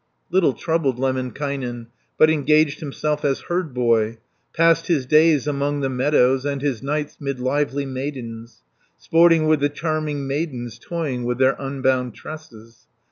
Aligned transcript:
Little 0.31 0.53
troubled 0.53 0.97
Lemminkainen, 0.97 1.85
But 2.17 2.31
engaged 2.31 2.79
himself 2.79 3.23
as 3.23 3.41
herd 3.41 3.71
boy, 3.71 4.17
Passed 4.51 4.87
his 4.87 5.05
days 5.05 5.45
among 5.45 5.81
the 5.81 5.89
meadows, 5.91 6.43
And 6.43 6.59
his 6.63 6.81
nights 6.81 7.17
'mid 7.19 7.39
lively 7.39 7.85
maidens, 7.85 8.63
Sporting 8.97 9.45
with 9.45 9.59
the 9.59 9.69
charming 9.69 10.25
maidens, 10.25 10.79
Toying 10.79 11.23
with 11.23 11.37
their 11.37 11.55
unbound 11.59 12.15
tresses. 12.15 12.87